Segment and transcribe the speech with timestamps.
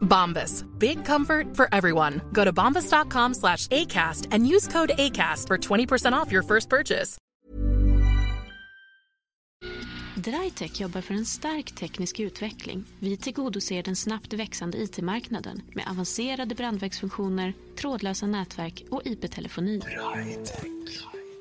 [0.00, 0.64] Bombas.
[0.78, 2.20] Big comfort for everyone.
[2.32, 7.18] Go to bombas.com slash ACAST and use code ACAST for 20% off your first purchase.
[10.24, 12.84] Drytech jobbar för en stark teknisk utveckling.
[12.98, 19.80] Vi tillgodoser den snabbt växande IT-marknaden med avancerade brandvägsfunktioner, trådlösa nätverk och IP-telefoni.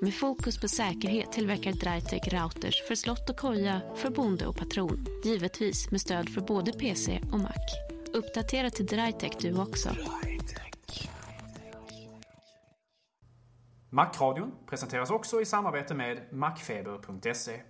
[0.02, 5.05] Med fokus på säkerhet tillverkar Drytech routers för slott och koja, för bonde och patron.
[5.25, 7.87] Givetvis med stöd för både PC och Mac.
[8.13, 9.89] Uppdatera till Drytech du också.
[13.89, 17.61] Macradion presenteras också i samarbete med macfeber.se.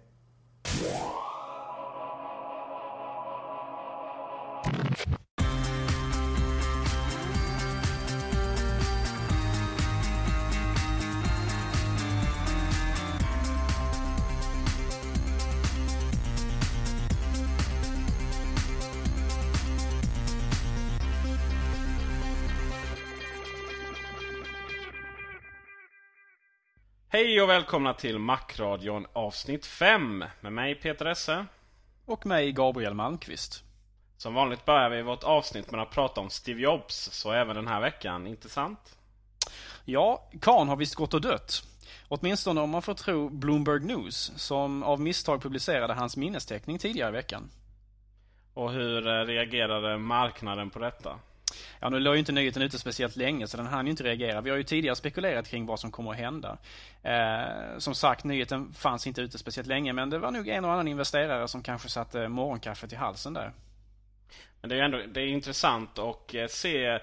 [27.17, 31.45] Hej och välkomna till Macradion avsnitt 5 med mig Peter Esse.
[32.05, 33.63] Och mig Gabriel Malmqvist.
[34.17, 37.67] Som vanligt börjar vi vårt avsnitt med att prata om Steve Jobs, så även den
[37.67, 38.97] här veckan, inte sant?
[39.85, 41.63] Ja, Khan har visst gått och dött.
[42.07, 47.13] Åtminstone om man får tro Bloomberg News, som av misstag publicerade hans minnesteckning tidigare i
[47.13, 47.49] veckan.
[48.53, 51.19] Och hur eh, reagerade marknaden på detta?
[51.79, 54.41] Ja, nu låg ju inte nyheten ute speciellt länge så den hann ju inte reagera.
[54.41, 56.57] Vi har ju tidigare spekulerat kring vad som kommer att hända.
[57.03, 60.71] Eh, som sagt, nyheten fanns inte ute speciellt länge men det var nog en och
[60.71, 63.51] annan investerare som kanske satte morgonkaffet i halsen där.
[64.61, 66.99] Men det är ändå det är intressant att eh, se eh,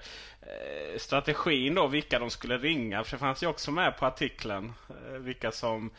[0.97, 3.03] strategin då, vilka de skulle ringa.
[3.03, 4.73] För det fanns ju också med på artikeln.
[4.89, 5.91] Eh, vilka som eh,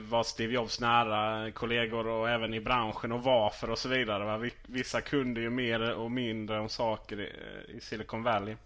[0.00, 4.24] var Steve Jobs nära kollegor och även i branschen och varför och så vidare.
[4.24, 4.36] va.
[4.36, 7.32] Vi- Vissa kunde ju mer och mindre om saker i,
[7.76, 8.56] i Silicon Valley.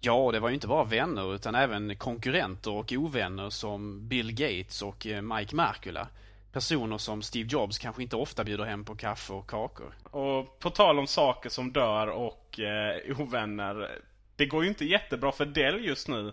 [0.00, 4.32] Ja, och det var ju inte bara vänner utan även konkurrenter och ovänner som Bill
[4.32, 6.08] Gates och eh, Mike Markula.
[6.52, 9.92] Personer som Steve Jobs kanske inte ofta bjuder hem på kaffe och kakor.
[10.10, 13.90] Och på tal om saker som dör och eh, ovänner.
[14.36, 16.32] Det går ju inte jättebra för Dell just nu.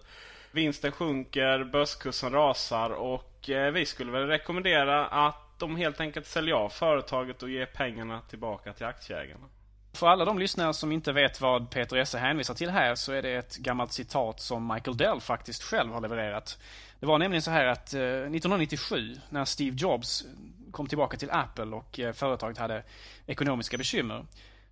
[0.52, 6.56] Vinsten sjunker, börskursen rasar och eh, vi skulle väl rekommendera att de helt enkelt säljer
[6.56, 9.46] av företaget och ger pengarna tillbaka till aktieägarna.
[9.94, 13.22] För alla de lyssnare som inte vet vad Peter Esse hänvisar till här så är
[13.22, 16.60] det ett gammalt citat som Michael Dell faktiskt själv har levererat.
[17.00, 20.26] Det var nämligen så här att eh, 1997 när Steve Jobs
[20.72, 22.84] kom tillbaka till Apple och eh, företaget hade
[23.26, 24.26] ekonomiska bekymmer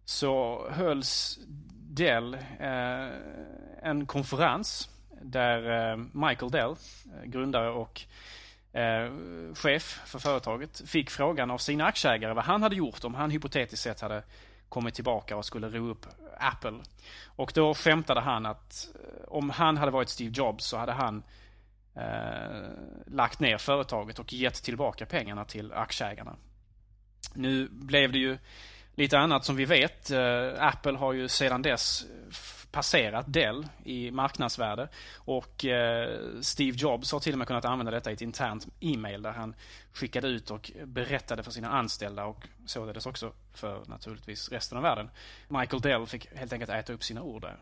[0.05, 1.39] så hölls
[1.89, 3.07] Dell eh,
[3.81, 4.89] en konferens
[5.21, 8.01] där eh, Michael Dell, eh, grundare och
[8.73, 9.11] eh,
[9.55, 13.83] chef för företaget, fick frågan av sina aktieägare vad han hade gjort om han hypotetiskt
[13.83, 14.23] sett hade
[14.69, 16.05] kommit tillbaka och skulle ro upp
[16.39, 16.79] Apple.
[17.25, 21.23] Och då skämtade han att eh, om han hade varit Steve Jobs så hade han
[21.95, 22.69] eh,
[23.05, 26.35] lagt ner företaget och gett tillbaka pengarna till aktieägarna.
[27.33, 28.37] Nu blev det ju
[28.95, 30.11] lite annat som vi vet.
[30.11, 32.05] Eh, Apple har ju sedan dess
[32.77, 34.87] passerat Dell i marknadsvärde
[35.17, 39.21] och eh, Steve Jobs har till och med kunnat använda detta i ett internt e-mail
[39.21, 39.55] där han
[39.93, 45.09] skickade ut och berättade för sina anställda och således också för naturligtvis resten av världen.
[45.47, 47.57] Michael Dell fick helt enkelt äta upp sina ord där.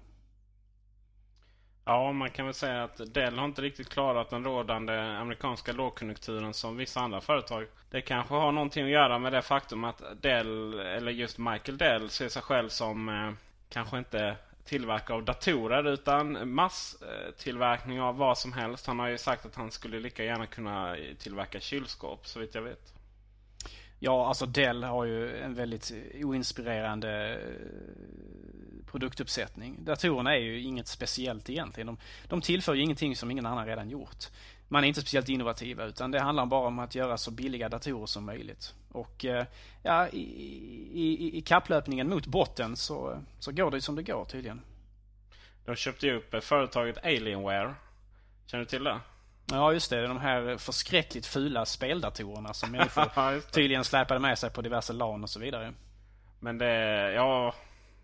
[1.85, 6.53] Ja, man kan väl säga att Dell har inte riktigt klarat den rådande amerikanska lågkonjunkturen
[6.53, 7.67] som vissa andra företag.
[7.89, 12.09] Det kanske har någonting att göra med det faktum att Dell, eller just Michael Dell,
[12.09, 13.31] ser sig själv som eh,
[13.69, 18.87] kanske inte tillverkare av datorer utan masstillverkning av vad som helst.
[18.87, 22.61] Han har ju sagt att han skulle lika gärna kunna tillverka kylskåp så vitt jag
[22.61, 22.93] vet.
[23.99, 25.91] Ja, alltså Dell har ju en väldigt
[26.23, 29.77] oinspirerande eh, produktuppsättning.
[29.85, 31.87] Datorerna är ju inget speciellt egentligen.
[31.87, 31.97] De,
[32.27, 34.25] de tillför ju ingenting som ingen annan redan gjort.
[34.67, 38.05] Man är inte speciellt innovativa utan det handlar bara om att göra så billiga datorer
[38.05, 38.73] som möjligt.
[38.91, 39.45] Och eh,
[39.83, 40.21] ja, i,
[40.93, 44.61] i, i kapplöpningen mot botten så, så går det som det går tydligen.
[45.65, 47.75] De köpte ju upp företaget Alienware.
[48.45, 48.99] Känner du till det?
[49.51, 54.61] Ja just det, de här förskräckligt fula speldatorerna som människor tydligen släpade med sig på
[54.61, 55.73] diverse LAN och så vidare.
[56.39, 57.55] Men det, ja,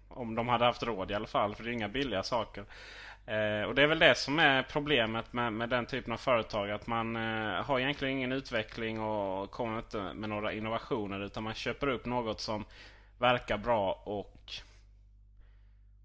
[0.07, 2.65] om de hade haft råd i alla fall, för det är inga billiga saker.
[3.25, 6.71] Eh, och det är väl det som är problemet med, med den typen av företag.
[6.71, 11.19] Att man eh, har egentligen ingen utveckling och kommer inte med några innovationer.
[11.19, 12.65] Utan man köper upp något som
[13.18, 14.38] verkar bra och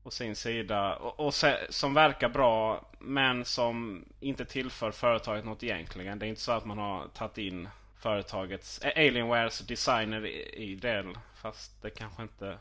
[0.06, 0.96] Å sin sida.
[0.96, 6.18] Och, och se, som verkar bra men som inte tillför företaget något egentligen.
[6.18, 7.68] Det är inte så att man har tagit in
[7.98, 11.18] företagets Alienwares designer i, i del.
[11.34, 12.58] Fast det kanske inte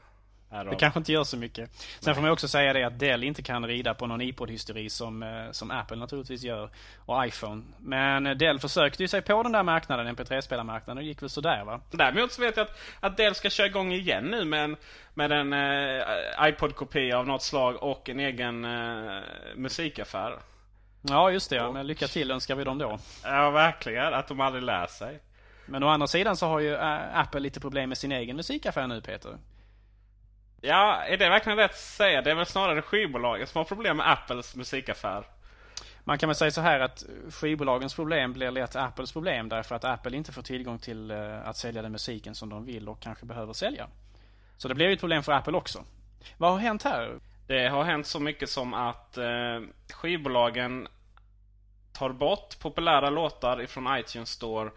[0.64, 1.76] det kanske inte gör så mycket.
[1.76, 2.16] Sen Nej.
[2.16, 5.52] får man också säga det att Dell inte kan rida på någon iPod-hysteri som, eh,
[5.52, 6.70] som Apple naturligtvis gör.
[7.06, 7.64] Och iPhone.
[7.78, 10.98] Men Dell försökte ju sig på den där marknaden, MP3-spelarmarknaden.
[10.98, 11.82] Och gick väl sådär va?
[11.92, 14.76] Däremot så vet jag att, att Dell ska köra igång igen nu med en,
[15.14, 19.22] med en eh, iPod-kopia av något slag och en egen eh,
[19.56, 20.40] musikaffär.
[21.02, 23.00] Ja just det, och, men lycka till önskar vi dem då.
[23.24, 25.20] Ja verkligen, att de aldrig lär sig.
[25.66, 28.88] Men å andra sidan så har ju eh, Apple lite problem med sin egen musikaffär
[28.88, 29.38] nu Peter.
[30.68, 32.22] Ja, är det verkligen rätt att säga?
[32.22, 35.24] Det är väl snarare skivbolagen som har problem med Apples musikaffär.
[36.04, 39.84] Man kan väl säga så här att skivbolagens problem blir lätt Apples problem därför att
[39.84, 43.26] Apple inte får tillgång till eh, att sälja den musiken som de vill och kanske
[43.26, 43.88] behöver sälja.
[44.58, 45.84] Så det blir ju ett problem för Apple också.
[46.38, 47.20] Vad har hänt här?
[47.48, 49.62] Det har hänt så mycket som att eh,
[49.94, 50.88] skivbolagen
[51.94, 54.70] tar bort populära låtar ifrån iTunes Store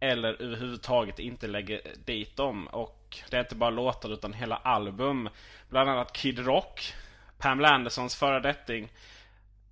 [0.00, 2.66] eller överhuvudtaget inte lägger dit dem.
[2.66, 2.99] Och
[3.30, 5.28] det är inte bara låtar utan hela album.
[5.68, 6.94] Bland annat Kid Rock,
[7.38, 8.88] Pamela Andersons föredetting.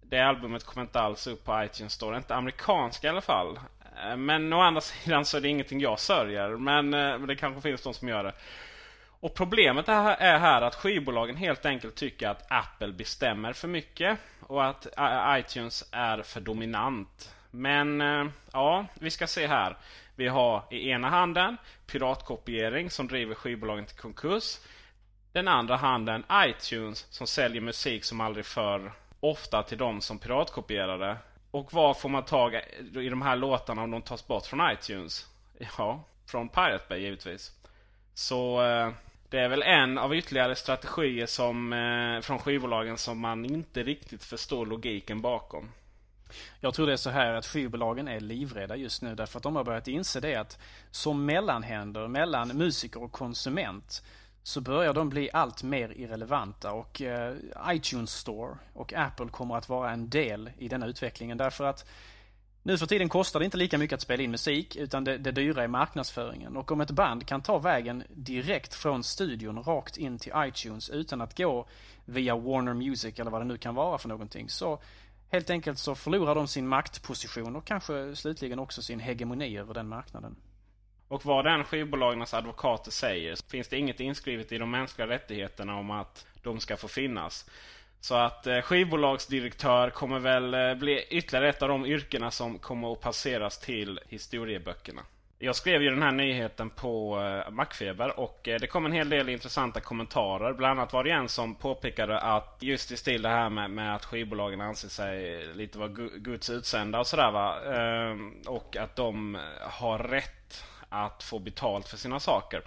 [0.03, 2.17] Det albumet kommer inte alls upp på iTunes Store.
[2.17, 3.59] Inte amerikanska i alla fall.
[4.05, 6.49] Eh, men å andra sidan så är det ingenting jag sörjer.
[6.49, 8.33] Men eh, det kanske finns de som gör det.
[9.21, 14.19] Och problemet är här att skivbolagen helt enkelt tycker att Apple bestämmer för mycket.
[14.41, 17.35] Och att eh, iTunes är för dominant.
[17.51, 18.01] Men
[18.53, 19.77] ja, vi ska se här.
[20.19, 21.57] Vi har i ena handen
[21.87, 24.59] piratkopiering som driver skivbolagen till konkurs.
[25.33, 28.93] Den andra handen iTunes som säljer musik som aldrig förr.
[29.21, 31.17] Ofta till de som piratkopierade.
[31.51, 32.55] Och var får man tag
[32.95, 35.27] i de här låtarna om de tas bort från iTunes?
[35.79, 37.53] Ja, från Pirate Bay givetvis.
[38.15, 38.93] Så eh,
[39.31, 44.25] det är väl en av ytterligare strategier som, eh, från skivbolagen som man inte riktigt
[44.25, 45.73] förstår logiken bakom.
[46.61, 49.57] Jag tror det är så här att skivbolagen är livrädda just nu därför att de
[49.57, 50.59] har börjat inse det att
[50.91, 54.03] som mellanhänder mellan musiker och konsument
[54.43, 57.37] så börjar de bli allt mer irrelevanta och eh,
[57.69, 61.89] iTunes Store och Apple kommer att vara en del i denna utvecklingen därför att
[62.63, 65.33] nu för tiden kostar det inte lika mycket att spela in musik utan det, det
[65.33, 66.57] dyra är marknadsföringen.
[66.57, 71.21] Och om ett band kan ta vägen direkt från studion rakt in till iTunes utan
[71.21, 71.67] att gå
[72.05, 74.81] via Warner Music eller vad det nu kan vara för någonting så
[75.31, 79.89] Helt enkelt så förlorar de sin maktposition och kanske slutligen också sin hegemoni över den
[79.89, 80.37] marknaden.
[81.09, 85.91] Och vad den skivbolagens advokater säger finns det inget inskrivet i de mänskliga rättigheterna om
[85.91, 87.51] att de ska få finnas.
[88.01, 92.93] Så att eh, skivbolagsdirektör kommer väl eh, bli ytterligare ett av de yrkena som kommer
[92.93, 95.03] att passeras till historieböckerna.
[95.41, 99.09] Jag skrev ju den här nyheten på eh, Macfeber och eh, det kom en hel
[99.09, 100.53] del intressanta kommentarer.
[100.53, 103.95] Bland annat var det en som påpekade att just i stil det här med, med
[103.95, 107.61] att skivbolagen anser sig lite vara Guds utsända och sådär va.
[107.61, 112.63] Ehm, och att de har rätt att få betalt för sina saker.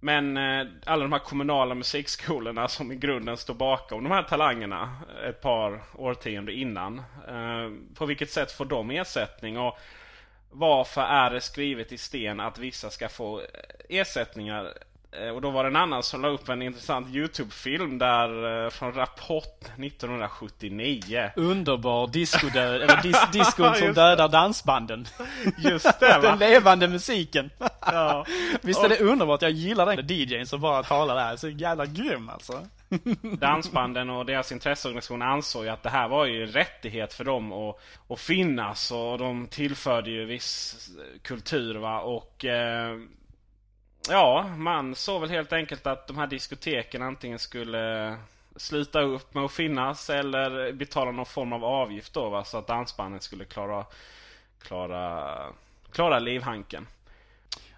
[0.00, 4.96] Men eh, alla de här kommunala musikskolorna som i grunden står bakom de här talangerna
[5.28, 7.02] ett par årtionden innan.
[7.28, 9.58] Ehm, på vilket sätt får de ersättning?
[9.58, 9.78] Och
[10.50, 13.46] varför är det skrivet i sten att vissa ska få eh,
[13.88, 14.72] ersättningar?
[15.20, 18.70] Eh, och då var det en annan som la upp en intressant Youtube-film där eh,
[18.70, 21.30] från Rapport 1979.
[21.36, 25.06] Underbar discodöd, eller dis diskon som dödar dansbanden.
[25.58, 26.30] Just det va?
[26.30, 27.50] Den levande musiken.
[27.80, 28.26] ja.
[28.62, 29.42] Visst är det underbart?
[29.42, 31.36] Jag gillar den DJn som bara talar där.
[31.36, 32.66] Så jävla grym alltså.
[33.22, 37.52] Dansbanden och deras intresseorganisation ansåg ju att det här var ju en rättighet för dem
[37.52, 38.90] att, att finnas.
[38.92, 40.88] Och de tillförde ju viss
[41.22, 42.00] kultur va.
[42.00, 42.96] Och eh,
[44.08, 48.16] ja, man såg väl helt enkelt att de här diskoteken antingen skulle
[48.56, 52.44] sluta upp med att finnas eller betala någon form av avgift då va.
[52.44, 53.84] Så att dansbanden skulle klara,
[54.62, 55.38] klara,
[55.92, 56.86] klara livhanken.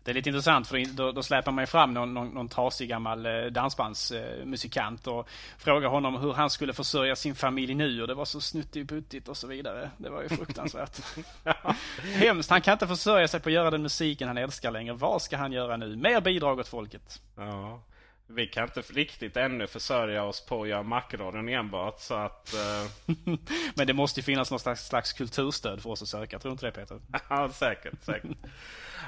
[0.05, 2.89] Det är lite intressant för då, då släpar man ju fram någon, någon, någon trasig
[2.89, 5.29] gammal eh, dansbandsmusikant och
[5.59, 9.37] frågar honom hur han skulle försörja sin familj nu och det var så snuttigt och
[9.37, 9.91] så vidare.
[9.97, 11.01] Det var ju fruktansvärt.
[12.03, 12.51] Hemskt.
[12.51, 14.95] Han kan inte försörja sig på att göra den musiken han älskar längre.
[14.95, 15.97] Vad ska han göra nu?
[15.97, 17.23] Mer bidrag åt folket.
[17.37, 17.83] Ja.
[18.31, 22.55] Vi kan inte riktigt ännu försörja oss på att göra Macradion enbart så att...
[22.55, 23.17] Uh...
[23.75, 26.53] Men det måste ju finnas någon slags, slags kulturstöd för oss att söka, tror du
[26.53, 27.01] inte det Peter?
[27.29, 28.39] ja, säkert, säkert.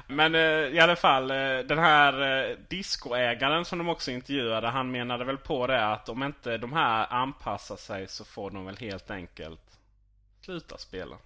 [0.06, 4.90] Men eh, i alla fall, eh, den här eh, discoägaren som de också intervjuade, han
[4.90, 8.76] menade väl på det att om inte de här anpassar sig så får de väl
[8.76, 9.78] helt enkelt
[10.40, 11.16] sluta spela.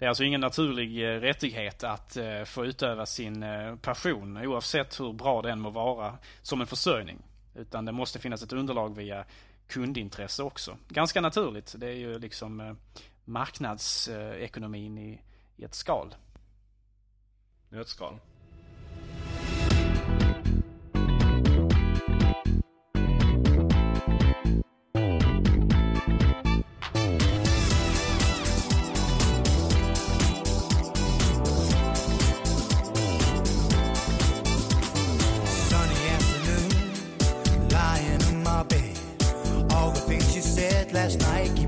[0.00, 5.00] Det är alltså ingen naturlig eh, rättighet att eh, få utöva sin eh, passion oavsett
[5.00, 7.18] hur bra den må vara som en försörjning.
[7.54, 9.24] Utan det måste finnas ett underlag via
[9.68, 10.76] kundintresse också.
[10.88, 11.74] Ganska naturligt.
[11.78, 12.76] Det är ju liksom
[13.24, 15.22] marknadsekonomin i,
[15.56, 16.14] i ett skal.
[17.68, 18.20] Nötskal.
[40.92, 41.59] last night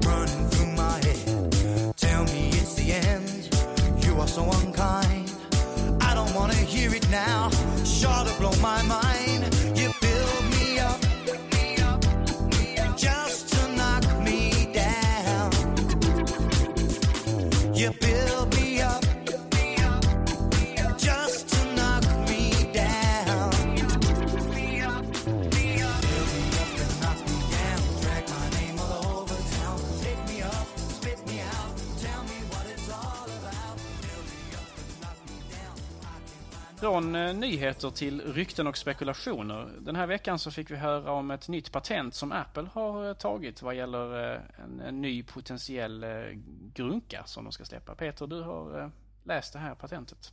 [4.33, 5.31] so unkind.
[6.01, 7.51] I don't wanna hear it now.
[7.85, 9.42] Sure to blow my mind.
[36.83, 39.69] Från eh, nyheter till rykten och spekulationer.
[39.79, 43.15] Den här veckan så fick vi höra om ett nytt patent som Apple har eh,
[43.15, 46.07] tagit vad gäller eh, en, en ny potentiell
[46.75, 47.95] grunka som de ska släppa.
[47.95, 48.91] Peter, du har
[49.25, 50.33] läst det här patentet.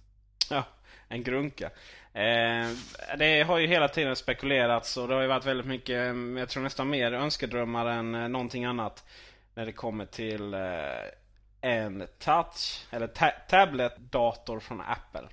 [0.49, 0.63] Ja,
[1.07, 1.65] en grunka.
[2.13, 2.67] Eh,
[3.17, 6.49] det har ju hela tiden spekulerats och det har ju varit väldigt mycket, mm, jag
[6.49, 9.05] tror nästan mer önskedrömmar än någonting annat.
[9.53, 10.59] När det kommer till eh,
[11.61, 15.27] en touch, eller ta tablet-dator från Apple.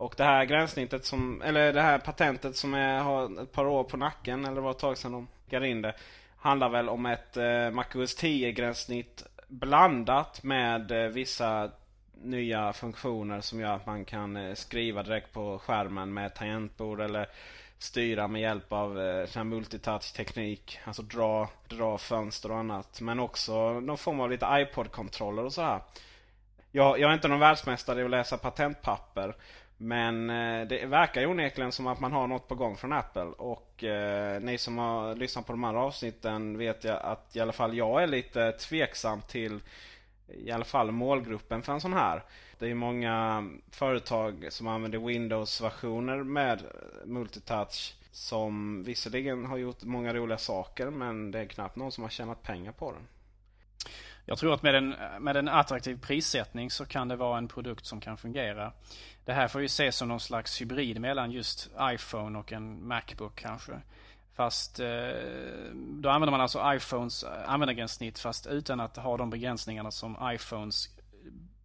[0.00, 3.84] Och det här gränssnittet som, eller det här patentet som är, har ett par år
[3.84, 5.94] på nacken, eller det var ett tag sedan de gav in det.
[6.36, 11.70] Handlar väl om ett eh, MacOS 10 gränssnitt blandat med eh, vissa
[12.22, 17.28] nya funktioner som gör att man kan eh, skriva direkt på skärmen med tangentbord eller
[17.78, 20.78] styra med hjälp av eh, multitouch-teknik.
[20.84, 23.00] Alltså dra, dra fönster och annat.
[23.00, 25.80] Men också någon form av lite iPod-kontroller och så här.
[26.72, 29.34] Jag, jag är inte någon världsmästare i att läsa patentpapper.
[29.82, 33.22] Men eh, det verkar ju onekligen som att man har något på gång från Apple.
[33.22, 37.52] Och eh, ni som har lyssnat på de andra avsnitten vet jag att i alla
[37.52, 39.60] fall jag är lite tveksam till
[40.28, 42.22] i alla fall målgruppen för en sån här.
[42.58, 46.62] Det är många företag som använder Windows-versioner med
[47.04, 47.94] multitouch.
[48.12, 52.42] Som visserligen har gjort många roliga saker men det är knappt någon som har tjänat
[52.42, 53.02] pengar på den.
[54.24, 57.86] Jag tror att med en, med en attraktiv prissättning så kan det vara en produkt
[57.86, 58.72] som kan fungera.
[59.30, 63.34] Det här får ju ses som någon slags hybrid mellan just iPhone och en Macbook
[63.34, 63.80] kanske.
[64.34, 64.86] Fast eh,
[65.72, 70.88] då använder man alltså iPhones eh, användargränssnitt fast utan att ha de begränsningarna som iPhones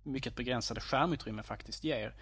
[0.03, 2.13] mycket begränsade skärmutrymme faktiskt ger.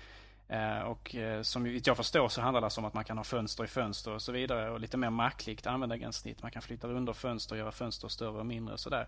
[0.47, 3.23] Eh, och eh, som jag förstår så handlar det alltså om att man kan ha
[3.23, 6.41] fönster i fönster och så vidare och lite mer mackligt användargränssnitt.
[6.41, 9.07] Man kan flytta under fönster och göra fönster större och mindre och sådär.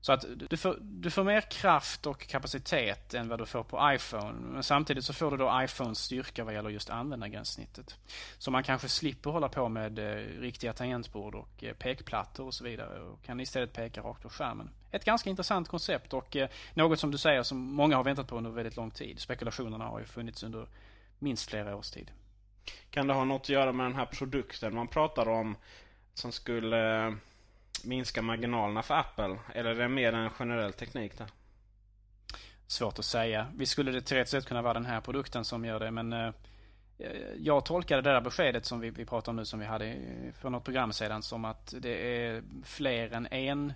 [0.00, 3.92] Så att du får, du får mer kraft och kapacitet än vad du får på
[3.94, 4.32] iPhone.
[4.32, 7.98] Men samtidigt så får du då iPhones styrka vad gäller just användargränssnittet.
[8.38, 13.00] Så man kanske slipper hålla på med eh, riktiga tangentbord och pekplattor och så vidare
[13.00, 14.70] och kan istället peka rakt på skärmen.
[14.92, 18.36] Ett ganska intressant koncept och eh, något som du säger som många har väntat på
[18.36, 19.20] under väldigt lång tid.
[19.20, 20.66] Spekulationerna har ju funnits under
[21.18, 22.10] minst flera års tid.
[22.90, 25.56] Kan det ha något att göra med den här produkten man pratar om
[26.14, 27.12] som skulle eh,
[27.84, 29.38] minska marginalerna för Apple?
[29.54, 31.26] Eller är det mer en generell teknik där?
[32.72, 33.46] svårt att säga.
[33.56, 36.32] Vi skulle det teoretiskt sett kunna vara den här produkten som gör det men eh,
[37.36, 39.96] jag tolkade det där beskedet som vi, vi pratar om nu som vi hade
[40.40, 43.72] för något program sedan som att det är fler än en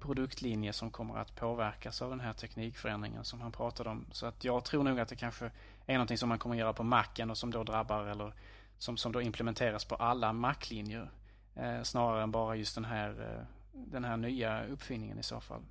[0.00, 4.06] produktlinje som kommer att påverkas av den här teknikförändringen som han pratade om.
[4.12, 5.50] Så att jag tror nog att det kanske
[5.86, 8.32] är någonting som man kommer att göra på Macen och som då drabbar eller
[8.78, 11.10] som, som då implementeras på alla Mac-linjer.
[11.56, 15.62] Eh, snarare än bara just den här, eh, den här nya uppfinningen i så fall.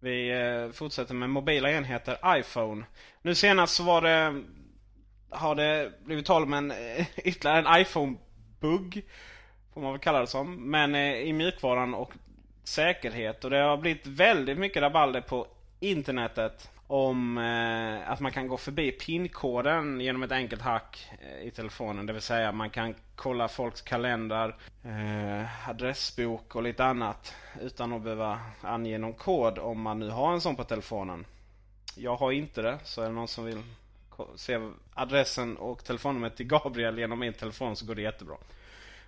[0.00, 2.84] Vi eh, fortsätter med mobila enheter, iPhone.
[3.22, 4.42] Nu senast så var det...
[5.30, 9.02] Har det blivit tal om en eh, ytterligare en iPhone-bugg.
[9.74, 10.70] Får man väl kalla det som.
[10.70, 12.12] Men eh, i mjukvaran och
[12.68, 13.44] säkerhet.
[13.44, 15.46] Och det har blivit väldigt mycket rabalder på
[15.80, 16.70] internetet.
[16.88, 22.06] Om eh, att man kan gå förbi PIN-koden genom ett enkelt hack eh, i telefonen.
[22.06, 27.34] Det vill säga man kan kolla folks kalendrar, eh, adressbok och lite annat.
[27.60, 31.24] Utan att behöva ange någon kod om man nu har en sån på telefonen.
[31.96, 33.62] Jag har inte det, så är det någon som vill
[34.36, 34.60] se
[34.94, 38.36] adressen och telefonnumret till Gabriel genom min telefon så går det jättebra.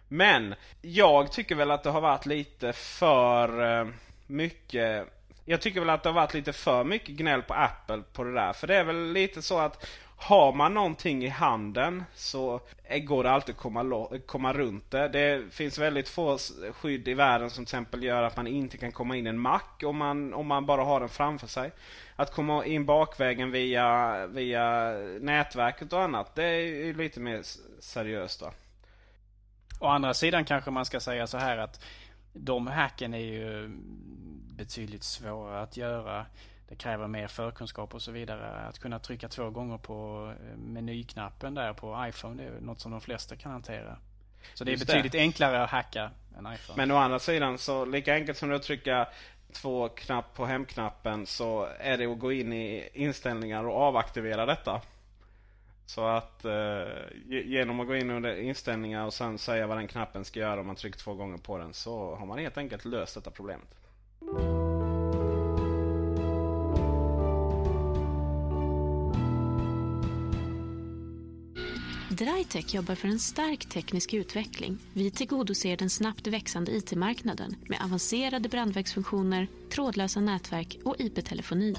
[0.09, 3.89] Men jag tycker väl att det har varit lite för eh,
[4.27, 5.07] mycket
[5.45, 8.35] Jag tycker väl att det har varit lite för mycket gnäll på Apple på det
[8.35, 8.53] där.
[8.53, 9.87] För det är väl lite så att
[10.21, 12.61] har man någonting i handen så
[13.01, 15.09] går det alltid att komma, komma runt det.
[15.09, 16.39] Det finns väldigt få
[16.73, 19.39] skydd i världen som till exempel gör att man inte kan komma in i en
[19.39, 21.71] Mac om man, om man bara har den framför sig.
[22.17, 27.43] Att komma in bakvägen via, via nätverket och annat, det är ju lite mer
[27.81, 28.43] seriöst.
[28.43, 28.53] Va?
[29.79, 31.85] Å andra sidan kanske man ska säga så här att
[32.33, 33.69] de hacken är ju
[34.57, 36.27] betydligt svårare att göra.
[36.69, 38.51] Det kräver mer förkunskap och så vidare.
[38.69, 42.91] Att kunna trycka två gånger på eh, menyknappen där på iPhone det är något som
[42.91, 43.97] de flesta kan hantera.
[44.55, 44.93] Så det är Just det.
[44.93, 46.77] betydligt enklare att hacka än iPhone.
[46.77, 49.09] Men å andra sidan så lika enkelt som det att trycka
[49.53, 54.81] två knapp på hemknappen så är det att gå in i inställningar och avaktivera detta.
[55.89, 56.53] Så att eh,
[57.27, 60.61] ge- genom att gå in under inställningar och sen säga vad den knappen ska göra
[60.61, 63.69] om man trycker två gånger på den så har man helt enkelt löst detta problemet.
[72.11, 74.79] Drytech jobbar för en stark teknisk utveckling.
[74.93, 81.75] Vi tillgodoser den snabbt växande IT-marknaden med avancerade brandvägsfunktioner, trådlösa nätverk och IP-telefoni.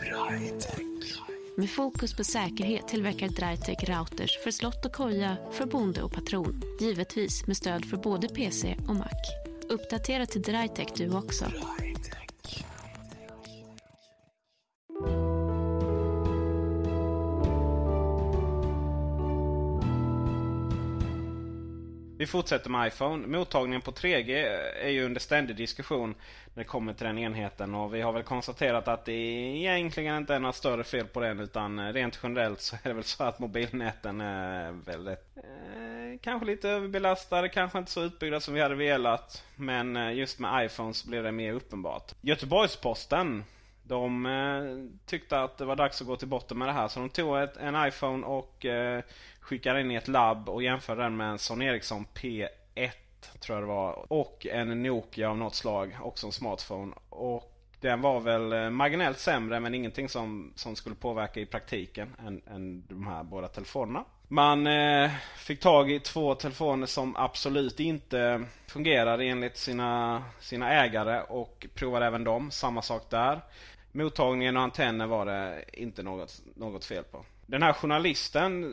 [1.58, 6.62] Med fokus på säkerhet tillverkar Drytech routers för slott och koja, för bonde och patron.
[6.80, 9.10] Givetvis med stöd för både PC och Mac.
[9.70, 11.46] Uppdatera till Drytech du också.
[22.20, 23.28] Vi fortsätter med iPhone.
[23.28, 24.32] Mottagningen på 3G
[24.82, 26.16] är ju under ständig diskussion
[26.54, 27.76] när det kommer till den enheten.
[27.76, 31.40] Och vi har väl konstaterat att det egentligen inte är några större fel på den.
[31.40, 35.38] Utan rent generellt så är det väl så att mobilnäten är väldigt...
[35.38, 39.44] Eh, kanske lite överbelastade, kanske inte så utbyggda som vi hade velat.
[39.56, 42.14] Men eh, just med iPhone så blir det mer uppenbart.
[42.22, 43.44] Göteborgs-Posten
[43.90, 44.62] de eh,
[45.06, 46.88] tyckte att det var dags att gå till botten med det här.
[46.88, 49.04] Så de tog ett, en iPhone och eh,
[49.50, 52.48] skickade in i ett labb och jämförde den med en Sony Ericsson P1
[53.40, 54.14] tror jag det var.
[54.14, 56.96] Och en Nokia av något slag, också en smartphone.
[57.10, 62.16] Och den var väl eh, marginellt sämre men ingenting som, som skulle påverka i praktiken
[62.26, 64.06] än, än de här båda telefonerna.
[64.28, 71.22] Man eh, fick tag i två telefoner som absolut inte fungerade enligt sina, sina ägare
[71.22, 72.52] och provade även dem.
[72.52, 73.42] Samma sak där.
[73.92, 77.26] Mottagningen och antennen var det inte något, något fel på.
[77.46, 78.64] Den här journalisten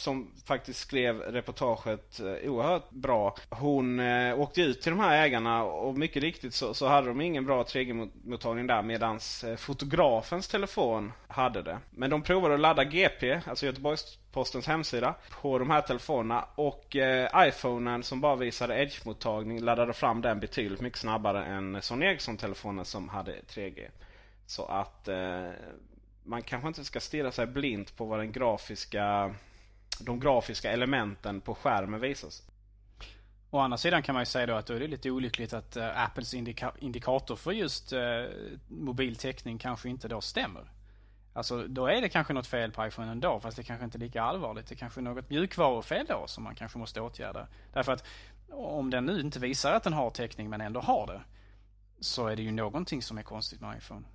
[0.00, 3.36] som faktiskt skrev reportaget eh, oerhört bra.
[3.50, 7.20] Hon eh, åkte ut till de här ägarna och mycket riktigt så, så hade de
[7.20, 11.78] ingen bra 3G-mottagning där medans eh, fotografens telefon hade det.
[11.90, 17.48] Men de provade att ladda GP, alltså Göteborgs-Postens hemsida, på de här telefonerna och eh,
[17.48, 23.08] iPhonen som bara visade Edge-mottagning laddade fram den betydligt mycket snabbare än Sony Ericsson-telefonen som
[23.08, 23.88] hade 3G.
[24.46, 25.50] Så att eh,
[26.24, 29.34] man kanske inte ska stirra sig blint på vad den grafiska
[30.00, 32.42] de grafiska elementen på skärmen visas.
[33.50, 35.76] Å andra sidan kan man ju säga då att då är det lite olyckligt att
[35.76, 38.00] eh, Apples indika- indikator för just eh,
[38.68, 40.70] mobiltäckning kanske inte då stämmer.
[41.32, 44.00] Alltså då är det kanske något fel på iPhone ändå fast det kanske inte är
[44.00, 44.66] lika allvarligt.
[44.66, 47.48] Det kanske är något mjukvarufel då som man kanske måste åtgärda.
[47.72, 48.04] Därför att
[48.50, 51.20] om den nu inte visar att den har täckning men ändå har det.
[52.00, 54.06] Så är det ju någonting som är konstigt med iPhone.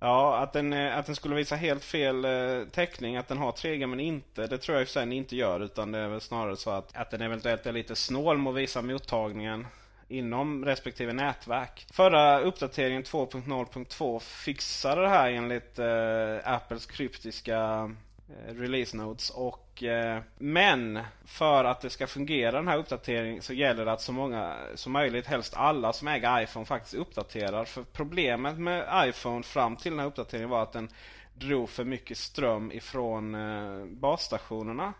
[0.00, 3.52] Ja, att den, eh, att den skulle visa helt fel eh, täckning, att den har
[3.52, 4.46] 3G men inte.
[4.46, 5.60] Det tror jag i och för sig den inte gör.
[5.60, 8.56] Utan det är väl snarare så att, att den eventuellt är lite snål med att
[8.56, 9.66] visa mottagningen.
[10.10, 11.86] inom respektive nätverk.
[11.92, 17.90] Förra uppdateringen 2.0.2 fixade det här enligt eh, Apples kryptiska
[18.30, 19.30] Eh, release notes.
[19.30, 24.00] Och, eh, men för att det ska fungera den här uppdateringen så gäller det att
[24.00, 27.64] så många som möjligt, helst alla som äger iPhone faktiskt uppdaterar.
[27.64, 30.88] För problemet med iPhone fram till den här uppdateringen var att den
[31.34, 34.92] drog för mycket ström ifrån eh, basstationerna.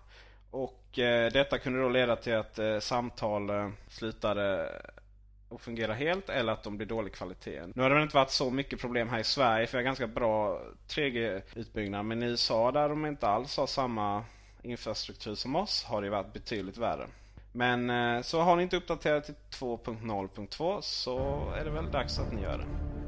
[0.51, 4.73] Och eh, detta kunde då leda till att eh, samtal eh, slutade
[5.49, 7.63] och fungera helt eller att de blir dålig kvalitet.
[7.75, 9.85] Nu har det väl inte varit så mycket problem här i Sverige för vi har
[9.85, 12.07] ganska bra 3G-utbyggnad.
[12.07, 14.25] Men i USA där de inte alls har samma
[14.63, 17.07] infrastruktur som oss har det varit betydligt värre.
[17.53, 22.33] Men eh, så har ni inte uppdaterat till 2.0.2 så är det väl dags att
[22.33, 23.08] ni gör det.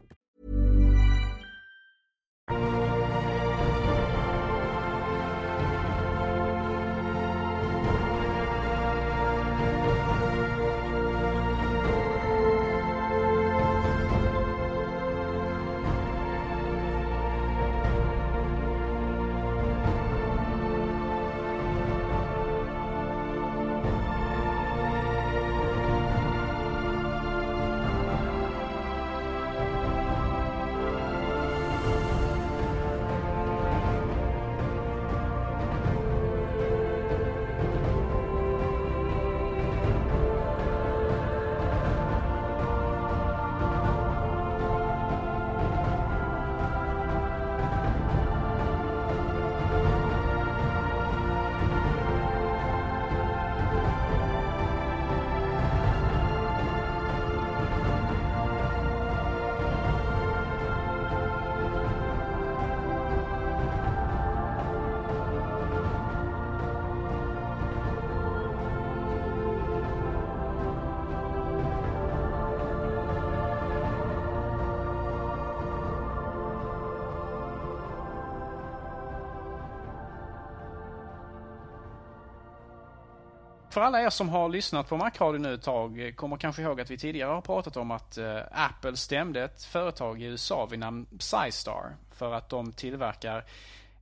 [83.81, 86.81] För alla er som har lyssnat på Macradio nu ett tag eh, kommer kanske ihåg
[86.81, 90.79] att vi tidigare har pratat om att eh, Apple stämde ett företag i USA vid
[90.79, 93.45] namn Psystar för att de tillverkar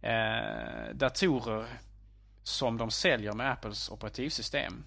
[0.01, 1.65] eh, datorer
[2.43, 4.83] som de säljer med Apples operativsystem.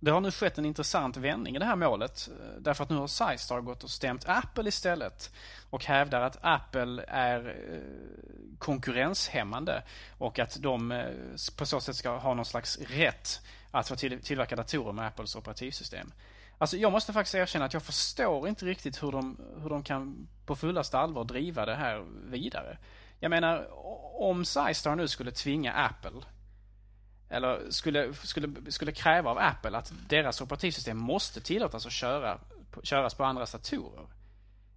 [0.00, 2.96] Det har nu skett en intressant vändning i det här målet eh, därför att nu
[2.96, 5.30] har Psystar gått och stämt Apple istället
[5.70, 9.82] och hävdar att Apple är eh, konkurrenshämmande
[10.18, 11.06] och att de eh,
[11.56, 13.40] på så sätt ska ha någon slags rätt
[13.70, 16.12] att få till, tillverka datorer med Apples operativsystem.
[16.58, 20.28] Alltså jag måste faktiskt erkänna att jag förstår inte riktigt hur de, hur de kan
[20.46, 22.78] på fullaste allvar driva det här vidare.
[23.20, 23.68] Jag menar,
[24.20, 26.22] om Psystar nu skulle tvinga Apple
[27.28, 32.38] eller skulle, skulle, skulle kräva av Apple att deras operativsystem måste tillåtas att köra,
[32.82, 34.06] köras på andras datorer.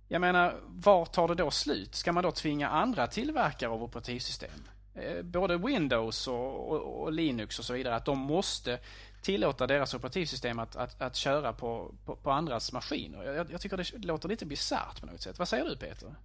[0.08, 1.96] Jag menar, var tar det då slut?
[1.96, 4.64] Ska man då tvinga andra tillverkare av operativsystem?
[5.02, 8.80] Eh, Både Windows och, och, och Linux och så vidare, att de måste
[9.22, 13.24] tillåta deras operativsystem att, att, att köra på, på, på andras maskiner.
[13.24, 15.40] Jag, jag tycker det låter lite bisarrt på något sätt.
[15.40, 16.16] Vad säger du Peter?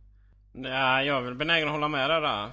[0.53, 2.53] Nej, jag är väl benägen att hålla med dig där.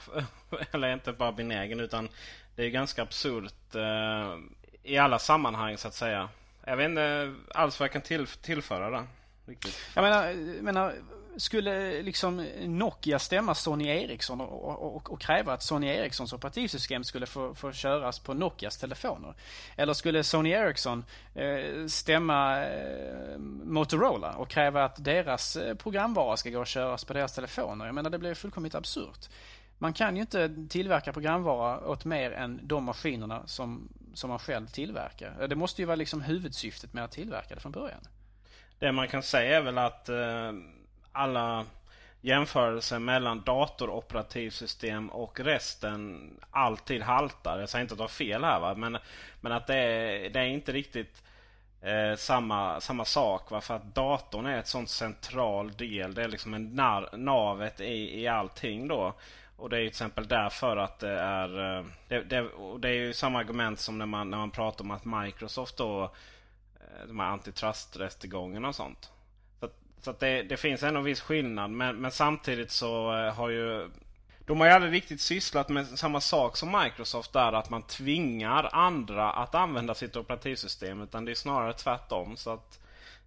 [0.72, 2.10] Eller inte bara benägen utan
[2.56, 4.38] det är ganska absurt eh,
[4.84, 6.30] i alla sammanhang så att säga.
[6.66, 9.08] Jag vet inte alls vad jag kan till, tillföra där.
[9.46, 9.80] Riktigt.
[9.96, 10.94] Jag menar, jag menar
[11.38, 17.26] skulle liksom Nokia stämma Sony Ericsson och, och, och, kräva att Sony Ericssons operativsystem skulle
[17.26, 19.34] få, få köras på Nokias telefoner?
[19.76, 26.50] Eller skulle Sony Ericsson eh, stämma eh, Motorola och kräva att deras eh, programvara ska
[26.50, 27.86] gå och köras på deras telefoner?
[27.86, 29.30] Jag menar, det blir fullkomligt absurt.
[29.78, 34.68] Man kan ju inte tillverka programvara åt mer än de maskinerna som, som man själv
[34.68, 35.48] tillverkar.
[35.48, 38.08] Det måste ju vara liksom huvudsyftet med att tillverka det från början.
[38.80, 40.52] Det man kan säga är väl att eh,
[41.12, 41.66] alla
[42.22, 47.60] jämförelser mellan datoroperativsystem och resten alltid haltar.
[47.60, 48.76] Jag säger inte att du har fel här va?
[48.76, 48.98] Men,
[49.42, 51.24] men att det är, det är inte riktigt
[51.82, 53.52] eh, samma, samma sak.
[53.52, 53.62] Va?
[53.62, 56.14] För att datorn är ett sånt central del.
[56.14, 59.14] Det är liksom en nar, navet i, i allting då.
[59.56, 61.78] Och det är ju till exempel därför att det är...
[61.78, 64.86] Eh, det, det, och det är ju samma argument som när man, när man pratar
[64.86, 66.04] om att Microsoft då...
[66.76, 69.12] Eh, de här antitrust-rättegångarna och sånt.
[70.02, 71.72] Så, att, det, det finns ändå en viss skillnad.
[71.72, 73.90] Men, men samtidigt så eh, har ju...
[74.46, 77.54] De har ju aldrig riktigt sysslat med samma sak som Microsoft där.
[77.54, 81.02] Att man tvingar andra att använda sitt operativsystem.
[81.02, 82.38] Utan det är snarare tvärtom.
[82.38, 82.80] Så att...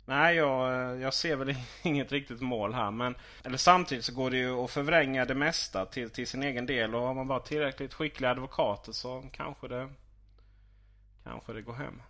[0.06, 2.90] Nej, jag, eh, jag ser väl inget riktigt mål här.
[2.90, 6.66] Men, eller samtidigt så går det ju att förvränga det mesta till, till sin egen
[6.66, 6.94] del.
[6.94, 9.88] Och har man bara tillräckligt skickliga advokater så kanske det,
[11.24, 12.02] kanske det går hem.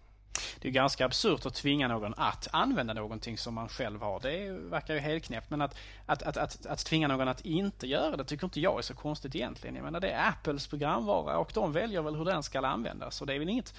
[0.59, 4.20] Det är ganska absurt att tvinga någon att använda någonting som man själv har.
[4.20, 5.50] Det verkar ju helt knäppt.
[5.50, 5.76] Men att,
[6.07, 8.94] att, att, att, att tvinga någon att inte göra det tycker inte jag är så
[8.94, 9.76] konstigt egentligen.
[9.76, 13.16] Jag menar det är Apples programvara och de väljer väl hur den ska användas.
[13.16, 13.74] Så det är väl inget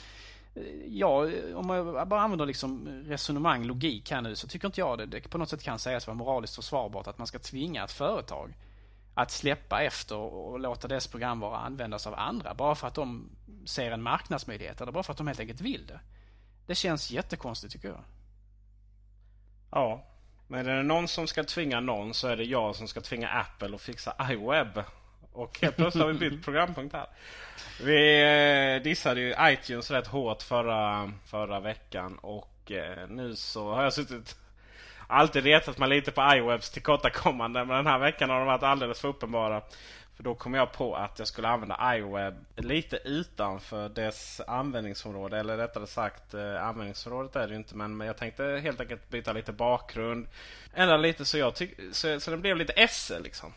[0.88, 5.06] Ja, om man bara använder liksom resonemang, logik här nu så tycker inte jag det,
[5.06, 8.54] det på något sätt kan sägas vara moraliskt försvarbart att man ska tvinga ett företag
[9.14, 13.30] att släppa efter och låta dess programvara användas av andra bara för att de
[13.66, 16.00] ser en marknadsmöjlighet eller bara för att de helt enkelt vill det.
[16.66, 18.04] Det känns jättekonstigt tycker jag.
[19.72, 20.06] Ja,
[20.48, 23.30] men är det någon som ska tvinga någon så är det jag som ska tvinga
[23.30, 24.84] Apple att fixa iWeb.
[25.34, 27.08] Och helt plötsligt har vi bytt programpunkt här.
[27.84, 28.22] Vi
[28.76, 33.94] eh, dissade ju iTunes rätt hårt förra, förra veckan och eh, nu så har jag
[33.94, 34.36] suttit
[35.08, 39.02] alltid retat mig lite på iWebs tillkortakommande men den här veckan har de varit alldeles
[39.02, 39.62] för uppenbara.
[40.16, 45.40] För då kom jag på att jag skulle använda iWeb lite utanför dess användningsområde.
[45.40, 47.76] Eller rättare sagt, eh, användningsområdet är det ju inte.
[47.76, 50.28] Men jag tänkte helt enkelt byta lite bakgrund.
[50.74, 53.54] Ändra lite så, jag tyck- så, så det blev lite esse liksom.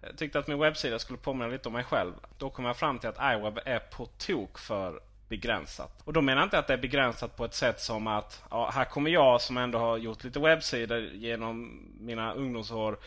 [0.00, 2.12] Jag tyckte att min webbsida skulle påminna lite om mig själv.
[2.38, 6.02] Då kom jag fram till att iWeb är på tok för begränsat.
[6.04, 8.70] Och då menar jag inte att det är begränsat på ett sätt som att ja,
[8.74, 12.98] här kommer jag som ändå har gjort lite webbsidor genom mina ungdomsår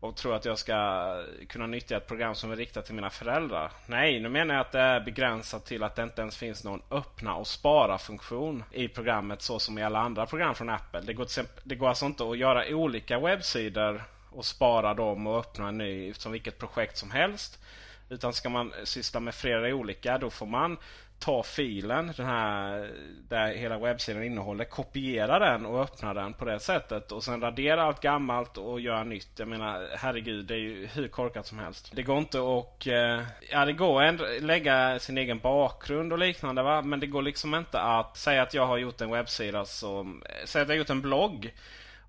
[0.00, 3.72] och tror att jag ska kunna nyttja ett program som är riktat till mina föräldrar.
[3.86, 6.82] Nej, nu menar jag att det är begränsat till att det inte ens finns någon
[6.90, 11.00] öppna och spara funktion i programmet så som i alla andra program från Apple.
[11.00, 15.26] Det går, till exempel, det går alltså inte att göra olika webbsidor och spara dem
[15.26, 17.58] och öppna en ny som vilket projekt som helst.
[18.08, 20.76] Utan ska man syssla med flera olika då får man
[21.20, 22.90] ta filen, den här
[23.28, 27.12] där hela webbsidan innehåller, kopiera den och öppna den på det sättet.
[27.12, 29.28] Och sen radera allt gammalt och göra nytt.
[29.36, 31.92] Jag menar, herregud, det är ju hur korkat som helst.
[31.94, 32.86] Det går inte att...
[32.86, 36.82] eh, Ja, det går att lägga sin egen bakgrund och liknande va.
[36.82, 40.22] Men det går liksom inte att säga att jag har gjort en webbsida som...
[40.44, 41.52] Säg att jag har gjort en blogg.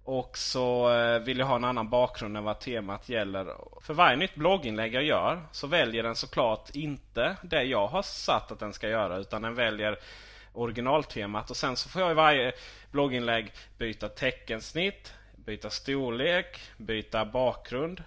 [0.03, 3.55] Och så eh, vill jag ha en annan bakgrund än vad temat gäller.
[3.81, 8.51] För varje nytt blogginlägg jag gör så väljer den såklart inte det jag har satt
[8.51, 9.17] att den ska göra.
[9.17, 9.99] Utan den väljer
[10.53, 11.49] originaltemat.
[11.49, 12.51] Och sen så får jag i varje
[12.91, 18.03] blogginlägg byta teckensnitt, byta storlek, byta bakgrund.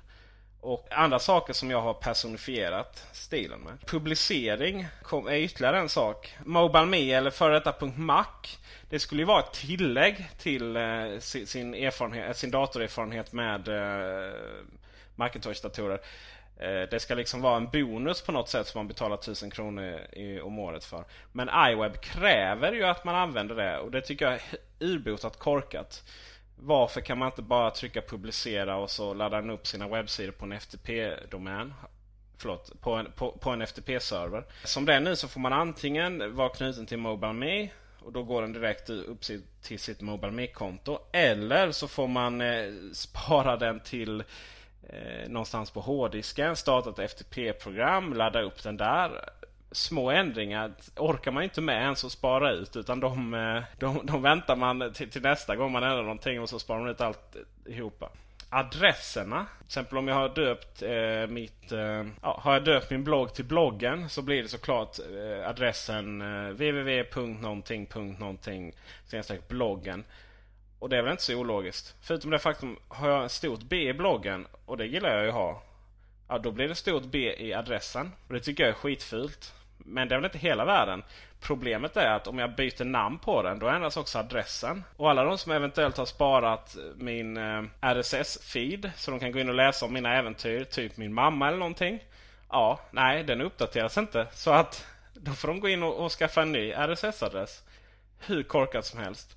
[0.60, 3.86] Och andra saker som jag har personifierat stilen med.
[3.86, 4.86] Publicering
[5.28, 6.36] är ytterligare en sak.
[6.44, 8.26] MobileMe eller före detta .mac.
[8.88, 13.68] Det skulle ju vara ett tillägg till eh, sin, sin, erfarenhet, eh, sin datorerfarenhet med
[13.68, 14.32] eh,
[15.16, 16.00] Macintosh-datorer.
[16.56, 20.00] Eh, det ska liksom vara en bonus på något sätt som man betalar 1000 kronor
[20.12, 21.04] i, om året för.
[21.32, 24.42] Men iWeb kräver ju att man använder det och det tycker jag är
[24.78, 26.02] urbotat korkat.
[26.56, 30.44] Varför kan man inte bara trycka publicera och så laddar den upp sina webbsidor på
[30.44, 31.74] en FTP-domän?
[32.38, 34.44] Förlåt, på en, på, på en FTP-server.
[34.64, 37.68] Som det är nu så får man antingen vara knuten till MobileMe
[38.04, 39.20] och då går den direkt upp
[39.62, 40.98] till sitt MobileMe-konto.
[41.12, 44.20] Eller så får man eh, spara den till
[44.88, 49.30] eh, någonstans på hårddisken, starta ett FTP-program, ladda upp den där.
[49.70, 54.22] Små ändringar orkar man inte med ens att spara ut utan de, eh, de, de
[54.22, 58.06] väntar man till, till, nästa gång man ändrar någonting och så sparar man ut alltihopa.
[58.06, 58.23] Eh,
[58.54, 59.46] Adresserna.
[59.58, 61.72] Till exempel om jag har döpt eh, mitt...
[61.72, 66.20] Eh, ja, har jag döpt min blogg till bloggen så blir det såklart eh, adressen
[66.20, 68.72] eh, www.någonting.någonting
[69.48, 70.04] bloggen.
[70.78, 71.94] Och det är väl inte så ologiskt.
[72.00, 75.30] Förutom det faktum, har jag ett stort B i bloggen, och det gillar jag ju
[75.30, 75.62] ha.
[76.28, 78.12] Ja, då blir det stort B i adressen.
[78.28, 79.54] Och det tycker jag är skitfult.
[79.84, 81.02] Men det är väl inte hela världen.
[81.40, 84.84] Problemet är att om jag byter namn på den, då ändras också adressen.
[84.96, 89.48] Och alla de som eventuellt har sparat min eh, RSS-feed, så de kan gå in
[89.48, 92.04] och läsa om mina äventyr, typ min mamma eller någonting.
[92.50, 94.26] Ja, nej, den uppdateras inte.
[94.32, 97.62] Så att då får de gå in och, och skaffa en ny RSS-adress.
[98.18, 99.36] Hur korkat som helst.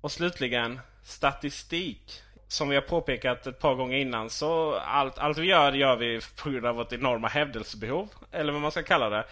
[0.00, 2.22] Och slutligen statistik.
[2.48, 6.20] Som vi har påpekat ett par gånger innan så allt, allt vi gör gör vi
[6.42, 8.08] på grund av vårt enorma hävdelsebehov.
[8.32, 9.24] Eller vad man ska kalla det.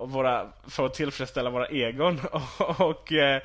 [0.00, 2.20] Våra, för att tillfredsställa våra egon.
[2.58, 3.42] Och, och eh,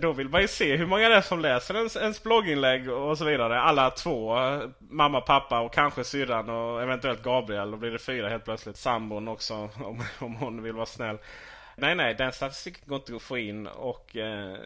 [0.00, 3.18] då vill man ju se hur många det är som läser ens, ens blogginlägg och
[3.18, 3.60] så vidare.
[3.60, 4.38] Alla två.
[4.78, 7.70] Mamma, pappa och kanske syrran och eventuellt Gabriel.
[7.70, 8.76] Då blir det fyra helt plötsligt.
[8.76, 9.54] Sambon också
[9.84, 11.18] om, om hon vill vara snäll.
[11.76, 14.56] Nej, nej, den statistiken går inte att få in och eh,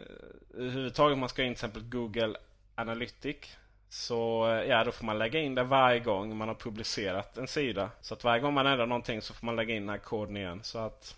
[0.57, 2.35] överhuvudtaget om man ska in till exempel Google
[2.75, 3.57] Analytics
[3.89, 7.91] så ja, då får man lägga in det varje gång man har publicerat en sida.
[8.01, 10.37] Så att varje gång man ändrar någonting så får man lägga in den här koden
[10.37, 10.59] igen.
[10.63, 11.15] Så att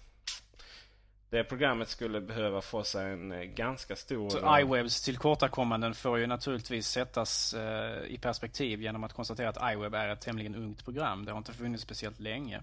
[1.29, 4.29] det programmet skulle behöva få sig en eh, ganska stor...
[4.29, 9.95] Så iWebs tillkortakommanden får ju naturligtvis sättas eh, i perspektiv genom att konstatera att iWeb
[9.95, 11.25] är ett tämligen ungt program.
[11.25, 12.57] Det har inte funnits speciellt länge.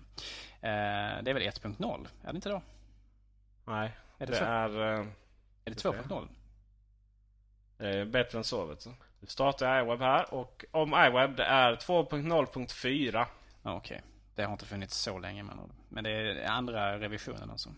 [0.60, 2.06] Eh, det är väl 1.0?
[2.24, 2.62] Är det inte då?
[3.64, 4.70] Nej, är det, det är...
[4.78, 5.06] är
[5.64, 6.28] det 2.0?
[7.76, 8.90] Det är bättre än så vet du.
[9.20, 13.26] Du startar iWeb här och om iWeb det är 2.0.4.
[13.62, 13.76] Okej.
[13.76, 13.98] Okay.
[14.34, 17.70] Det har inte funnits så länge men, men det är andra revisionen alltså.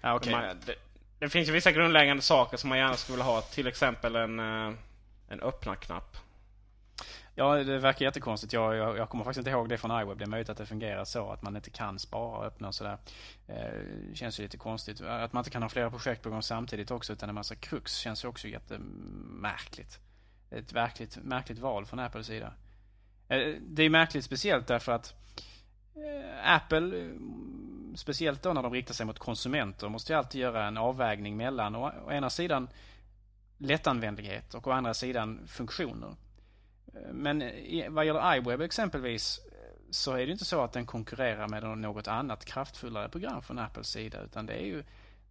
[0.00, 0.32] Ja, okay.
[0.32, 0.74] Man, det,
[1.18, 3.40] det, finns ju vissa grundläggande saker som man gärna skulle vilja ha.
[3.40, 4.74] Till exempel en, eh,
[5.28, 6.16] en öppna-knapp.
[7.34, 8.52] Ja, det verkar jättekonstigt.
[8.52, 10.18] Jag, jag, jag kommer faktiskt inte ihåg det från iWeb.
[10.18, 12.74] Det är möjligt att det fungerar så att man inte kan spara och öppna och
[12.74, 12.98] sådär.
[13.46, 15.00] Eh, känns ju lite konstigt.
[15.00, 17.96] Att man inte kan ha flera projekt på gång samtidigt också utan en massa krux
[17.96, 19.98] känns ju också jättemärkligt.
[20.50, 22.52] Ett verkligt märkligt val från Apples sida.
[23.28, 25.14] Eh, det är märkligt speciellt därför att
[25.94, 27.10] eh, Apple, eh,
[27.94, 31.76] speciellt då när de riktar sig mot konsumenter, måste ju alltid göra en avvägning mellan
[31.76, 32.68] å, å ena sidan
[33.58, 36.14] lättanvändlighet och å andra sidan funktioner.
[37.12, 37.38] Men
[37.88, 39.40] vad gäller iWeb exempelvis
[39.90, 43.88] så är det inte så att den konkurrerar med något annat kraftfullare program från Apples
[43.88, 44.84] sida utan det är ju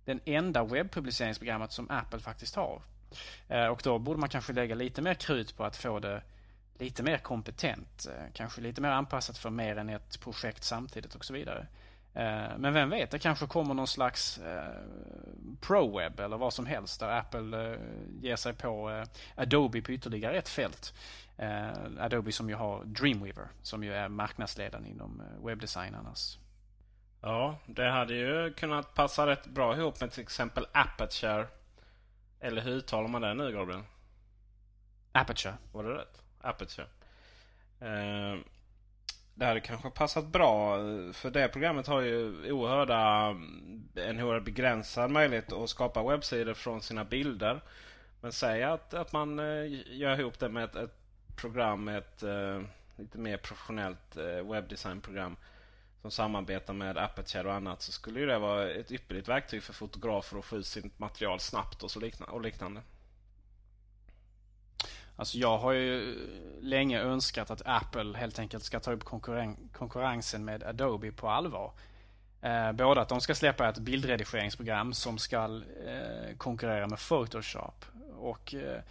[0.05, 2.82] den enda webbpubliceringsprogrammet som Apple faktiskt har.
[3.47, 6.22] Eh, och då borde man kanske lägga lite mer krut på att få det
[6.80, 8.07] lite mer kompetent.
[8.10, 11.68] Eh, kanske lite mer anpassat för mer än ett projekt samtidigt och så vidare.
[12.14, 14.39] Eh, men vem vet, det kanske kommer någon slags
[15.62, 17.78] ProWeb eller vad som helst där Apple
[18.22, 19.05] ger sig på
[19.36, 20.93] Adobe på ytterligare ett fält.
[21.99, 26.38] Adobe som ju har Dreamweaver som ju är marknadsledaren inom webbdesign annars.
[27.22, 31.47] Ja, det hade ju kunnat passa rätt bra ihop med till exempel Aperture.
[32.39, 33.83] Eller hur uttalar man det nu Gabriel?
[35.11, 35.53] Aperture.
[35.71, 36.21] Var det rätt?
[36.41, 36.87] Aperture.
[37.79, 38.39] Eh,
[39.33, 40.77] det hade kanske passat bra.
[41.13, 43.29] För det programmet har ju oerhörda,
[43.95, 47.61] en oerhört begränsad möjlighet att skapa webbsidor från sina bilder.
[48.21, 50.99] Men säg att, att man eh, gör ihop det med ett, ett
[51.35, 52.61] program, ett eh,
[52.95, 55.35] lite mer professionellt eh, webbdesignprogram
[56.02, 59.74] som samarbetar med Aperture och annat så skulle ju det vara ett ypperligt verktyg för
[59.74, 62.82] fotografer att få ut sitt material snabbt och, så liknande, och liknande.
[65.16, 66.18] Alltså jag har ju
[66.62, 71.72] länge önskat att Apple helt enkelt ska ta upp konkurren konkurrensen med Adobe på allvar.
[72.41, 77.86] Eh, både att de ska släppa ett bildredigeringsprogram som ska eh, konkurrera med Photoshop.
[78.18, 78.82] Och eh,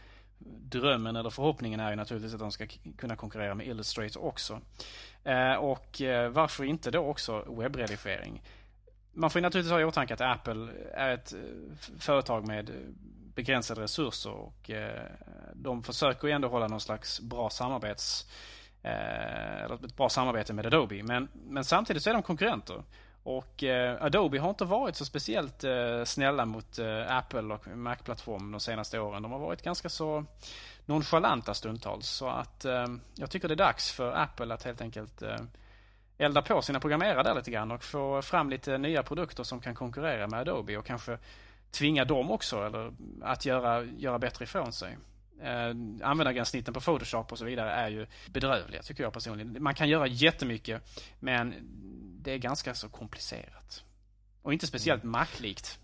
[0.70, 2.66] drömmen eller förhoppningen är ju naturligtvis att de ska
[2.98, 4.60] kunna konkurrera med Illustrator också.
[5.24, 8.42] Eh, och eh, varför inte då också webbredigering?
[9.12, 11.38] Man får ju naturligtvis ha i åtanke att Apple är ett eh,
[11.98, 12.74] företag med eh,
[13.34, 15.10] begränsade resurser och eh,
[15.54, 18.26] de försöker ju ändå hålla någon slags bra samarbets
[18.82, 21.02] eh, ett bra samarbete med Adobe.
[21.02, 22.82] Men, men samtidigt så är de konkurrenter.
[23.22, 28.52] Och eh, Adobe har inte varit så speciellt eh, snälla mot eh, Apple och Mac-plattformen
[28.52, 29.22] de senaste åren.
[29.22, 30.24] De har varit ganska så
[30.86, 32.08] nonchalanta stundtals.
[32.08, 35.36] Så att eh, jag tycker det är dags för Apple att helt enkelt eh,
[36.18, 39.74] elda på sina programmerare där lite grann och få fram lite nya produkter som kan
[39.74, 41.18] konkurrera med Adobe och kanske
[41.70, 42.92] tvinga dem också eller
[43.22, 44.98] att göra, göra bättre ifrån sig.
[45.42, 45.68] Eh,
[46.02, 49.62] användargränssnitten på Photoshop och så vidare är ju bedrövliga tycker jag personligen.
[49.62, 50.82] Man kan göra jättemycket
[51.20, 51.54] men
[52.22, 53.84] det är ganska så komplicerat.
[54.42, 55.78] Och inte speciellt Mac-likt.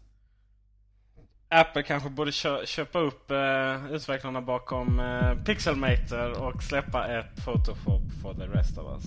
[1.48, 8.02] Apple kanske borde kö köpa upp eh, utvecklarna bakom eh, Pixelmator och släppa ett Photoshop
[8.22, 9.04] for the rest of us.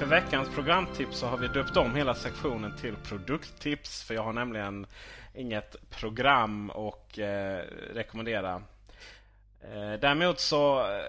[0.00, 4.02] För veckans programtips så har vi döpt om hela sektionen till produkttips.
[4.02, 4.86] För jag har nämligen
[5.34, 7.58] inget program att eh,
[7.94, 8.62] rekommendera.
[9.62, 11.02] Eh, däremot så eh,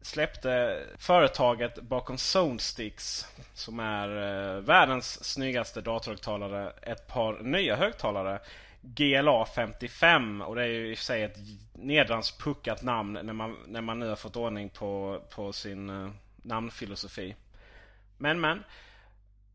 [0.00, 8.40] släppte företaget bakom ZoneSticks som är eh, världens snyggaste datorhögtalare ett par nya högtalare.
[8.80, 11.38] GLA 55 och det är ju i och för sig ett
[11.72, 16.10] nedrans puckat namn när man, när man nu har fått ordning på, på sin eh,
[16.42, 17.34] namnfilosofi.
[18.24, 18.64] Men men.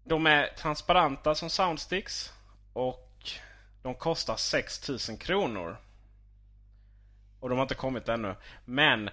[0.03, 2.33] De är transparenta som soundsticks.
[2.73, 3.29] Och
[3.81, 5.77] de kostar 6000 kronor.
[7.39, 8.35] Och de har inte kommit ännu.
[8.65, 9.09] Men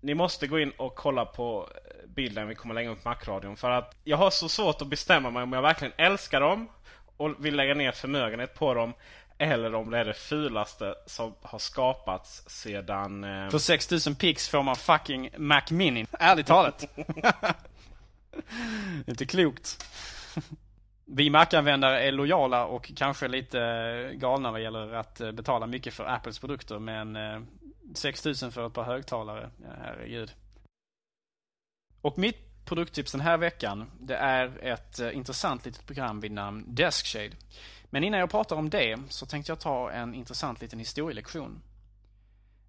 [0.00, 1.68] ni måste gå in och kolla på
[2.06, 3.56] bilden vi kommer lägga upp på Macradion.
[3.56, 6.68] För att jag har så svårt att bestämma mig om jag verkligen älskar dem
[7.16, 8.94] och vill lägga ner förmögenhet på dem.
[9.38, 13.24] Eller om det är det fulaste som har skapats sedan...
[13.24, 13.50] Eh...
[13.50, 16.06] För 6000 pix får man fucking Mac Mini.
[16.12, 16.84] Ärligt talat.
[19.06, 19.84] Inte klokt.
[21.12, 25.94] Vi Mac-användare är lojala och kanske lite eh, galna vad gäller att eh, betala mycket
[25.94, 26.78] för Apples produkter.
[26.78, 27.40] Men eh,
[27.94, 29.50] 6000 för ett par högtalare,
[29.82, 30.32] herregud.
[32.00, 37.30] Och mitt produkttips den här veckan, det är ett intressant litet program vid namn Deskshade.
[37.84, 41.62] Men innan jag pratar om det så tänkte jag ta en intressant liten historielektion.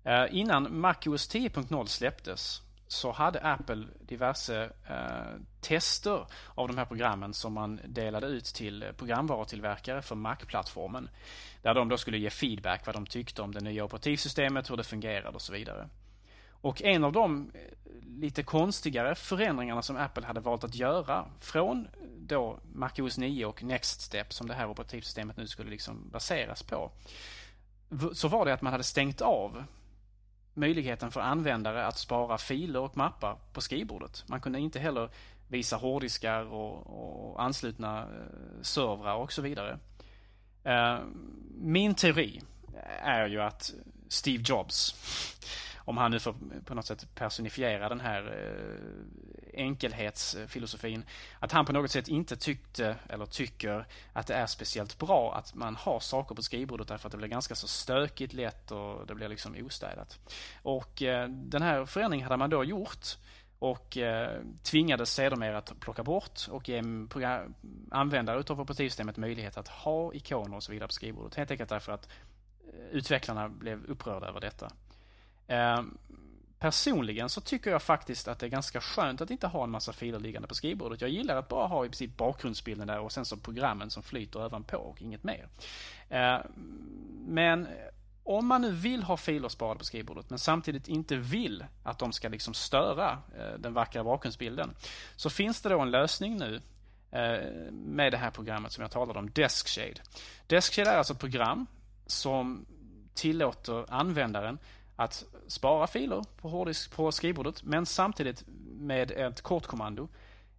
[0.05, 6.25] Innan innan MacOS 10.0 släpptes så hade Apple diverse eh, tester
[6.55, 11.09] av de här programmen som man delade ut till programvarutillverkare för Mac-plattformen.
[11.61, 14.83] Där de då skulle ge feedback vad de tyckte om det nya operativsystemet, hur det
[14.83, 15.89] fungerade och så vidare.
[16.49, 17.61] Och en av de eh,
[18.19, 23.63] lite konstigare förändringarna som Apple hade valt att göra från eh, då MacOS 9 och
[23.63, 26.91] Next Step som det här operativsystemet nu skulle liksom baseras på.
[28.13, 29.63] Så var det att man hade stängt av
[30.53, 34.23] möjligheten för användare att spara filer och mappar på skrivbordet.
[34.27, 35.09] Man kunde inte heller
[35.47, 38.07] visa hårddiskar och, och anslutna eh,
[38.61, 39.79] servrar och så vidare.
[40.63, 40.99] Eh,
[41.57, 42.41] min teori
[43.01, 43.73] är ju att
[44.07, 44.95] Steve Jobs,
[45.85, 51.05] om han nu får på något sätt personifiera den här eh, enkelhetsfilosofin,
[51.39, 55.55] att han på något sätt inte tyckte eller tycker att det är speciellt bra att
[55.55, 59.15] man har saker på skrivbordet därför att det blir ganska så stökigt lätt och det
[59.15, 60.19] blir liksom ostädat.
[60.61, 63.17] Och eh, den här förändringen hade man då gjort
[63.61, 66.83] och eh, tvingades sedermera att plocka bort och ge
[67.91, 71.35] användare utav operativsystemet möjlighet att ha ikoner och så vidare på skrivbordet.
[71.35, 72.09] Helt enkelt därför att
[72.73, 74.71] eh, utvecklarna blev upprörda över detta.
[75.51, 75.83] Eh,
[76.59, 79.93] personligen så tycker jag faktiskt att det är ganska skönt att inte ha en massa
[79.93, 81.01] filer liggande på skrivbordet.
[81.01, 84.45] Jag gillar att bara ha i princip bakgrundsbilden där och sen så programmen som flyter
[84.45, 85.47] ovanpå och inget mer.
[86.09, 86.37] Eh,
[87.27, 87.67] men
[88.23, 92.11] om man nu vill ha filer sparade på skrivbordet men samtidigt inte vill att de
[92.11, 94.73] ska liksom störa eh, den vackra bakgrundsbilden.
[95.15, 96.61] Så finns det då en lösning nu
[97.11, 100.01] eh, med det här programmet som jag talade om, Deskshade.
[100.47, 101.67] Deskshade är alltså ett program
[102.05, 102.65] som
[103.13, 104.57] tillåter användaren
[104.95, 108.43] att spara filer på hårddisk på skrivbordet men samtidigt
[108.79, 110.07] med ett kortkommando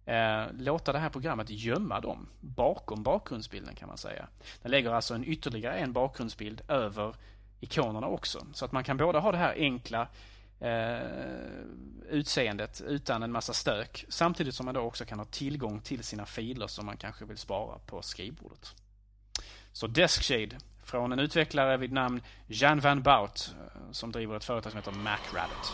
[0.05, 4.27] eh, låta det här programmet gömma dem bakom bakgrundsbilden kan man säga.
[4.61, 7.15] Den lägger alltså en ytterligare en bakgrundsbild över
[7.59, 8.45] ikonerna också.
[8.53, 10.07] Så att man kan både ha det här enkla
[10.59, 10.99] eh,
[12.09, 16.25] utseendet utan en massa stök samtidigt som man då också kan ha tillgång till sina
[16.25, 18.75] filer som man kanske vill spara på skrivbordet.
[19.71, 24.71] Så Deskshade från en utvecklare vid namn Jan van Bout eh, som driver ett företag
[24.71, 25.73] som heter MacRabbit.